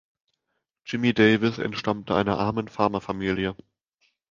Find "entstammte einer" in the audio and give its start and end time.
1.59-2.39